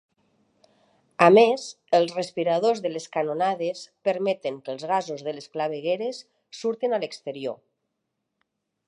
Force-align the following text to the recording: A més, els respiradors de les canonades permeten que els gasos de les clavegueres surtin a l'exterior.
A 1.25 1.25
més, 1.37 1.65
els 1.97 2.13
respiradors 2.19 2.81
de 2.85 2.91
les 2.93 3.05
canonades 3.17 3.83
permeten 4.09 4.57
que 4.65 4.75
els 4.77 4.87
gasos 4.93 5.25
de 5.29 5.37
les 5.37 5.51
clavegueres 5.57 6.23
surtin 6.63 6.97
a 6.97 7.03
l'exterior. 7.05 7.61